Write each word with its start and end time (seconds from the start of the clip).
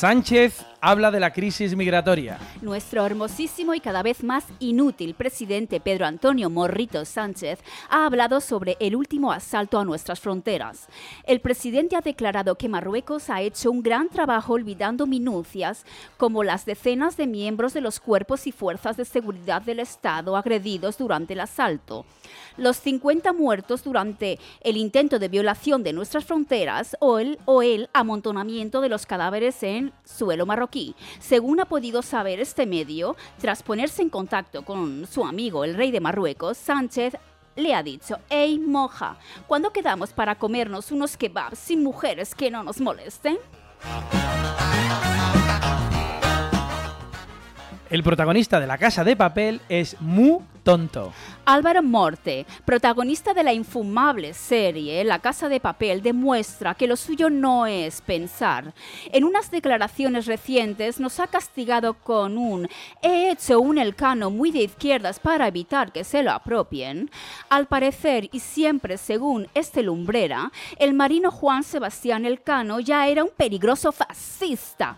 Sánchez 0.00 0.64
habla 0.80 1.10
de 1.10 1.20
la 1.20 1.32
crisis 1.32 1.76
migratoria. 1.76 2.38
Nuestro 2.62 3.04
hermosísimo 3.04 3.74
y 3.74 3.80
cada 3.80 4.02
vez 4.02 4.24
más 4.24 4.44
inútil 4.58 5.14
presidente 5.14 5.80
Pedro 5.80 6.06
Antonio 6.06 6.48
Morrito 6.48 7.04
Sánchez 7.04 7.58
ha 7.88 8.06
hablado 8.06 8.40
sobre 8.40 8.76
el 8.80 8.96
último 8.96 9.32
asalto 9.32 9.78
a 9.78 9.84
nuestras 9.84 10.20
fronteras. 10.20 10.88
El 11.24 11.40
presidente 11.40 11.96
ha 11.96 12.00
declarado 12.00 12.54
que 12.54 12.68
Marruecos 12.68 13.28
ha 13.28 13.42
hecho 13.42 13.70
un 13.70 13.82
gran 13.82 14.08
trabajo 14.08 14.54
olvidando 14.54 15.06
minucias 15.06 15.84
como 16.16 16.42
las 16.44 16.64
decenas 16.64 17.16
de 17.16 17.26
miembros 17.26 17.74
de 17.74 17.82
los 17.82 18.00
cuerpos 18.00 18.46
y 18.46 18.52
fuerzas 18.52 18.96
de 18.96 19.04
seguridad 19.04 19.62
del 19.62 19.80
Estado 19.80 20.36
agredidos 20.36 20.96
durante 20.96 21.34
el 21.34 21.40
asalto, 21.40 22.06
los 22.56 22.78
50 22.78 23.32
muertos 23.32 23.84
durante 23.84 24.38
el 24.62 24.76
intento 24.76 25.18
de 25.18 25.28
violación 25.28 25.82
de 25.82 25.92
nuestras 25.92 26.24
fronteras 26.24 26.96
o 27.00 27.18
el, 27.18 27.38
o 27.44 27.62
el 27.62 27.88
amontonamiento 27.92 28.80
de 28.80 28.88
los 28.88 29.06
cadáveres 29.06 29.62
en 29.62 29.92
suelo 30.04 30.46
marroquí. 30.46 30.69
Según 31.18 31.60
ha 31.60 31.64
podido 31.64 32.02
saber 32.02 32.40
este 32.40 32.66
medio, 32.66 33.16
tras 33.38 33.62
ponerse 33.62 34.02
en 34.02 34.10
contacto 34.10 34.64
con 34.64 35.06
su 35.06 35.24
amigo 35.24 35.64
el 35.64 35.74
rey 35.74 35.90
de 35.90 36.00
Marruecos, 36.00 36.56
Sánchez 36.58 37.14
le 37.56 37.74
ha 37.74 37.82
dicho, 37.82 38.18
hey 38.28 38.58
moja, 38.58 39.16
¿cuándo 39.46 39.72
quedamos 39.72 40.12
para 40.12 40.36
comernos 40.36 40.92
unos 40.92 41.16
kebabs 41.16 41.58
sin 41.58 41.82
mujeres 41.82 42.34
que 42.34 42.50
no 42.50 42.62
nos 42.62 42.80
molesten? 42.80 43.38
El 47.90 48.04
protagonista 48.04 48.60
de 48.60 48.68
La 48.68 48.78
Casa 48.78 49.02
de 49.02 49.16
Papel 49.16 49.60
es 49.68 50.00
Mu 50.00 50.42
tonto. 50.62 51.12
Álvaro 51.44 51.82
Morte, 51.82 52.46
protagonista 52.64 53.34
de 53.34 53.42
la 53.42 53.52
infumable 53.52 54.34
serie 54.34 55.02
La 55.04 55.18
Casa 55.18 55.48
de 55.48 55.60
Papel, 55.60 56.02
demuestra 56.02 56.74
que 56.74 56.86
lo 56.86 56.96
suyo 56.96 57.30
no 57.30 57.66
es 57.66 58.00
pensar. 58.02 58.72
En 59.12 59.24
unas 59.24 59.50
declaraciones 59.50 60.26
recientes 60.26 61.00
nos 61.00 61.18
ha 61.18 61.26
castigado 61.26 61.94
con 61.94 62.38
un 62.38 62.68
he 63.02 63.30
hecho 63.30 63.60
un 63.60 63.78
elcano 63.78 64.30
muy 64.30 64.50
de 64.50 64.62
izquierdas 64.62 65.18
para 65.18 65.48
evitar 65.48 65.92
que 65.92 66.04
se 66.04 66.22
lo 66.22 66.32
apropien. 66.32 67.10
Al 67.48 67.66
parecer, 67.66 68.28
y 68.32 68.40
siempre 68.40 68.98
según 68.98 69.48
este 69.54 69.82
lumbrera, 69.82 70.52
el 70.78 70.94
marino 70.94 71.30
Juan 71.30 71.62
Sebastián 71.62 72.24
Elcano 72.24 72.80
ya 72.80 73.06
era 73.08 73.24
un 73.24 73.30
peligroso 73.36 73.92
fascista. 73.92 74.96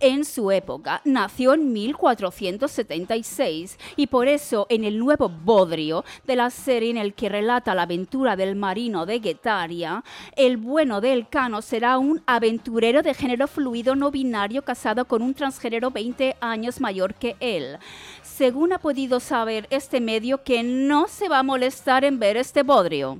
En 0.00 0.24
su 0.24 0.50
época 0.50 1.00
nació 1.04 1.54
en 1.54 1.72
1476 1.72 3.78
y 3.96 4.06
por 4.06 4.28
eso 4.28 4.66
en 4.68 4.84
el 4.84 4.96
nuevo 5.02 5.28
bodrio 5.28 6.04
de 6.26 6.36
la 6.36 6.50
serie 6.50 6.90
en 6.90 6.96
el 6.96 7.14
que 7.14 7.28
relata 7.28 7.74
la 7.74 7.82
aventura 7.82 8.36
del 8.36 8.54
marino 8.54 9.04
de 9.04 9.18
Guetaria, 9.18 10.04
el 10.36 10.56
bueno 10.56 11.00
del 11.00 11.28
Cano 11.28 11.60
será 11.60 11.98
un 11.98 12.22
aventurero 12.26 13.02
de 13.02 13.14
género 13.14 13.48
fluido 13.48 13.96
no 13.96 14.10
binario 14.10 14.62
casado 14.62 15.04
con 15.04 15.22
un 15.22 15.34
transgénero 15.34 15.90
20 15.90 16.36
años 16.40 16.80
mayor 16.80 17.14
que 17.14 17.36
él. 17.40 17.78
Según 18.22 18.72
ha 18.72 18.78
podido 18.78 19.18
saber 19.18 19.66
este 19.70 20.00
medio 20.00 20.42
que 20.44 20.62
no 20.62 21.08
se 21.08 21.28
va 21.28 21.40
a 21.40 21.42
molestar 21.42 22.04
en 22.04 22.18
ver 22.18 22.36
este 22.36 22.62
bodrio. 22.62 23.18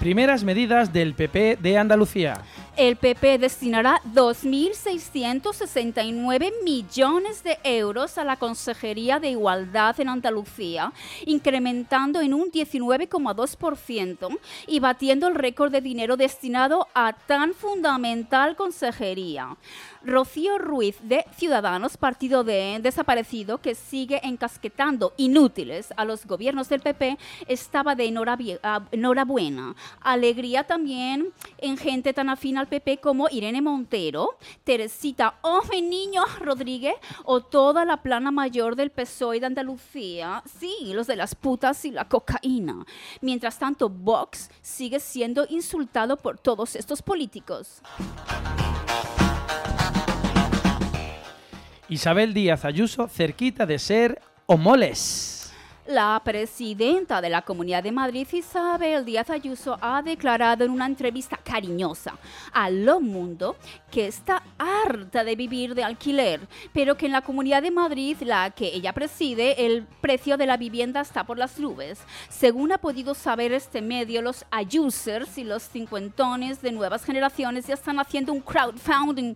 Primeras 0.00 0.42
medidas 0.42 0.94
del 0.94 1.12
PP 1.12 1.58
de 1.60 1.76
Andalucía 1.76 2.42
el 2.80 2.96
PP 2.96 3.36
destinará 3.36 4.00
2.669 4.14 6.50
millones 6.64 7.44
de 7.44 7.58
euros 7.62 8.16
a 8.16 8.24
la 8.24 8.36
Consejería 8.36 9.20
de 9.20 9.28
Igualdad 9.28 10.00
en 10.00 10.08
Andalucía, 10.08 10.90
incrementando 11.26 12.22
en 12.22 12.32
un 12.32 12.50
19,2% 12.50 14.38
y 14.66 14.80
batiendo 14.80 15.28
el 15.28 15.34
récord 15.34 15.70
de 15.70 15.82
dinero 15.82 16.16
destinado 16.16 16.88
a 16.94 17.12
tan 17.12 17.52
fundamental 17.52 18.56
consejería. 18.56 19.58
Rocío 20.02 20.56
Ruiz 20.56 20.96
de 21.02 21.26
Ciudadanos, 21.36 21.98
partido 21.98 22.44
de 22.44 22.78
desaparecido 22.80 23.58
que 23.58 23.74
sigue 23.74 24.26
encasquetando 24.26 25.12
inútiles 25.18 25.92
a 25.98 26.06
los 26.06 26.24
gobiernos 26.24 26.70
del 26.70 26.80
PP, 26.80 27.18
estaba 27.46 27.94
de 27.94 28.06
enhorabuena. 28.06 29.74
Alegría 30.00 30.64
también 30.64 31.34
en 31.58 31.76
gente 31.76 32.14
tan 32.14 32.30
afín 32.30 32.56
al 32.56 32.69
PP 32.70 32.98
como 32.98 33.28
Irene 33.30 33.60
Montero, 33.60 34.38
Teresita 34.64 35.34
Ove 35.42 35.82
Niño 35.82 36.22
Rodríguez 36.40 36.94
o 37.24 37.42
toda 37.42 37.84
la 37.84 37.98
plana 37.98 38.30
mayor 38.30 38.76
del 38.76 38.90
PSOE 38.90 39.40
de 39.40 39.46
Andalucía. 39.46 40.42
Sí, 40.58 40.92
los 40.94 41.06
de 41.06 41.16
las 41.16 41.34
putas 41.34 41.84
y 41.84 41.90
la 41.90 42.08
cocaína. 42.08 42.86
Mientras 43.20 43.58
tanto, 43.58 43.88
Vox 43.90 44.50
sigue 44.62 45.00
siendo 45.00 45.46
insultado 45.50 46.16
por 46.16 46.38
todos 46.38 46.76
estos 46.76 47.02
políticos. 47.02 47.82
Isabel 51.88 52.32
Díaz 52.32 52.64
Ayuso 52.64 53.08
cerquita 53.08 53.66
de 53.66 53.78
ser 53.80 54.22
homoles. 54.46 55.39
La 55.90 56.22
presidenta 56.24 57.20
de 57.20 57.28
la 57.28 57.42
Comunidad 57.42 57.82
de 57.82 57.90
Madrid, 57.90 58.24
Isabel 58.30 59.04
Díaz 59.04 59.28
Ayuso, 59.28 59.76
ha 59.80 60.00
declarado 60.02 60.62
en 60.64 60.70
una 60.70 60.86
entrevista 60.86 61.36
cariñosa 61.36 62.16
a 62.52 62.70
Lo 62.70 63.00
Mundo 63.00 63.56
que 63.90 64.06
está 64.06 64.40
harta 64.60 65.24
de 65.24 65.36
vivir 65.36 65.74
de 65.74 65.82
alquiler, 65.82 66.40
pero 66.72 66.96
que 66.96 67.06
en 67.06 67.12
la 67.12 67.22
Comunidad 67.22 67.62
de 67.62 67.70
Madrid, 67.70 68.16
la 68.20 68.50
que 68.50 68.66
ella 68.66 68.92
preside, 68.92 69.66
el 69.66 69.86
precio 70.00 70.36
de 70.36 70.46
la 70.46 70.58
vivienda 70.58 71.00
está 71.00 71.24
por 71.24 71.38
las 71.38 71.58
nubes. 71.58 72.00
Según 72.28 72.72
ha 72.72 72.78
podido 72.78 73.14
saber 73.14 73.52
este 73.52 73.80
medio, 73.80 74.20
los 74.20 74.44
ayusers 74.50 75.38
y 75.38 75.44
los 75.44 75.62
cincuentones 75.62 76.60
de 76.60 76.72
nuevas 76.72 77.04
generaciones 77.04 77.66
ya 77.66 77.74
están 77.74 77.98
haciendo 77.98 78.32
un 78.32 78.40
crowdfunding 78.40 79.34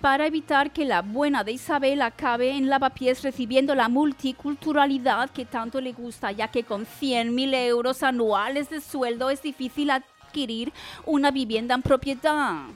para 0.00 0.26
evitar 0.26 0.72
que 0.72 0.84
la 0.84 1.02
buena 1.02 1.44
de 1.44 1.52
Isabel 1.52 2.02
acabe 2.02 2.50
en 2.50 2.68
lavapiés 2.68 3.22
recibiendo 3.22 3.74
la 3.74 3.88
multiculturalidad 3.88 5.30
que 5.30 5.44
tanto 5.44 5.80
le 5.80 5.92
gusta, 5.92 6.32
ya 6.32 6.48
que 6.48 6.64
con 6.64 6.86
100.000 6.86 7.54
euros 7.68 8.02
anuales 8.02 8.68
de 8.68 8.80
sueldo 8.80 9.30
es 9.30 9.42
difícil 9.42 9.90
adquirir 9.90 10.72
una 11.04 11.30
vivienda 11.30 11.74
en 11.74 11.82
propiedad. 11.82 12.66